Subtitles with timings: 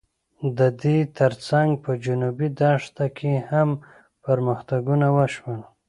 [0.57, 3.69] د دې تر څنګ په جنوبي دښته کې هم
[4.25, 5.59] پرمختګونه وشول.